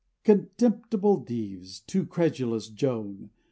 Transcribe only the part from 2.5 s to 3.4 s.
Joan!